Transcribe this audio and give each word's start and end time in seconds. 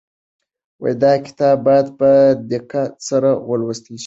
دا 1.01 1.13
کتاب 1.25 1.57
باید 1.67 1.87
په 1.99 2.09
دقت 2.51 2.91
سره 3.09 3.29
ولوستل 3.49 3.95
شي. 3.99 3.99